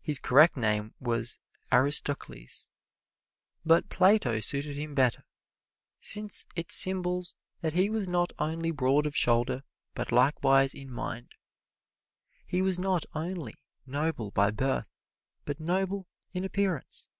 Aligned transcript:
His 0.00 0.18
correct 0.18 0.56
name 0.56 0.94
was 1.00 1.38
Aristocles, 1.70 2.70
but 3.62 3.90
"Plato" 3.90 4.40
suited 4.40 4.78
him 4.78 4.94
better, 4.94 5.22
since 5.98 6.46
it 6.56 6.72
symbols 6.72 7.34
that 7.60 7.74
he 7.74 7.90
was 7.90 8.08
not 8.08 8.32
only 8.38 8.70
broad 8.70 9.04
of 9.04 9.14
shoulder, 9.14 9.62
but 9.92 10.12
likewise 10.12 10.72
in 10.72 10.90
mind. 10.90 11.32
He 12.46 12.62
was 12.62 12.78
not 12.78 13.04
only 13.14 13.54
noble 13.84 14.30
by 14.30 14.50
birth, 14.50 14.88
but 15.44 15.60
noble 15.60 16.08
in 16.32 16.42
appearance. 16.42 17.10